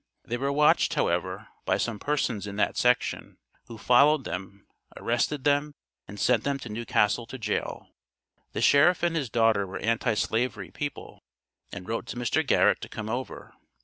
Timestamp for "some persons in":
1.77-2.55